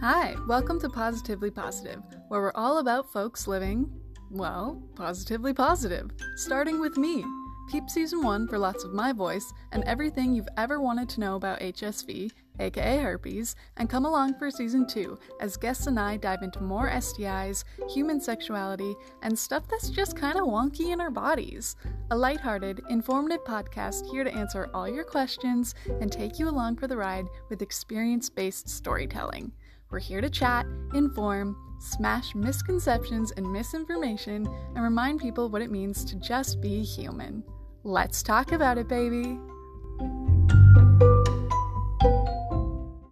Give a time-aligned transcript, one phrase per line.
[0.00, 3.86] Hi, welcome to Positively Positive, where we're all about folks living,
[4.30, 6.10] well, positively positive.
[6.36, 7.22] Starting with me.
[7.70, 11.36] Keep season one for lots of my voice and everything you've ever wanted to know
[11.36, 16.42] about HSV, aka herpes, and come along for season two as guests and I dive
[16.42, 21.76] into more STIs, human sexuality, and stuff that's just kind of wonky in our bodies.
[22.10, 26.86] A lighthearted, informative podcast here to answer all your questions and take you along for
[26.86, 29.52] the ride with experience based storytelling.
[29.90, 36.04] We're here to chat, inform, smash misconceptions and misinformation, and remind people what it means
[36.04, 37.42] to just be human.
[37.82, 39.36] Let's talk about it, baby!